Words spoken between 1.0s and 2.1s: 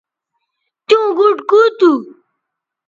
گوٹ کُو تھو